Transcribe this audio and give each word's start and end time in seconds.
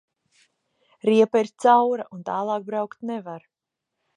Riepa 1.09 1.43
ir 1.45 1.49
caura 1.65 2.09
un 2.17 2.25
tālāk 2.31 2.67
braukt 2.71 3.07
nevar. 3.11 3.49